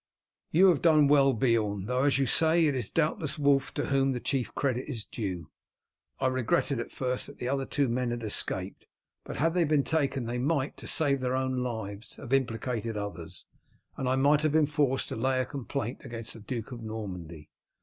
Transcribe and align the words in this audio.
"You 0.49 0.69
have 0.69 0.81
done 0.81 1.07
well, 1.07 1.31
Beorn, 1.31 1.85
though 1.85 2.05
as 2.05 2.17
you 2.17 2.25
say 2.25 2.65
it 2.65 2.73
is 2.73 2.89
doubtless 2.89 3.37
Wulf 3.37 3.71
to 3.75 3.85
whom 3.85 4.13
the 4.13 4.19
chief 4.19 4.51
credit 4.55 4.89
is 4.89 5.05
due. 5.05 5.51
I 6.19 6.25
regretted 6.25 6.79
at 6.79 6.89
first 6.89 7.27
that 7.27 7.37
the 7.37 7.47
other 7.47 7.67
two 7.67 7.87
men 7.87 8.09
had 8.09 8.23
escaped, 8.23 8.87
but 9.23 9.35
had 9.35 9.53
they 9.53 9.63
been 9.63 9.83
taken 9.83 10.25
they 10.25 10.39
might, 10.39 10.75
to 10.77 10.87
save 10.87 11.19
their 11.19 11.35
own 11.35 11.57
lives, 11.57 12.15
have 12.15 12.33
implicated 12.33 12.97
others, 12.97 13.45
and 13.95 14.09
I 14.09 14.15
might 14.15 14.41
have 14.41 14.53
been 14.53 14.65
forced 14.65 15.07
to 15.09 15.15
lay 15.15 15.39
a 15.39 15.45
complaint 15.45 16.01
against 16.03 16.33
the 16.33 16.39
Duke 16.39 16.71
of 16.71 16.81
Normandy. 16.81 17.51